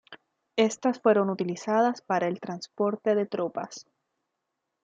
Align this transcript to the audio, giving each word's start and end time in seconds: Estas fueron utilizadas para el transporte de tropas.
Estas 0.55 0.99
fueron 0.99 1.29
utilizadas 1.29 2.01
para 2.01 2.27
el 2.27 2.39
transporte 2.39 3.13
de 3.13 3.27
tropas. 3.27 3.85